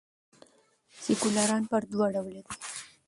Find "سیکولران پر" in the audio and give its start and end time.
1.03-1.81